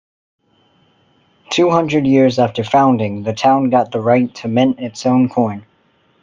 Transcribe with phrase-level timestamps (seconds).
[1.51, 5.63] Two hundred years after founding, the town got the right to mint its own coin.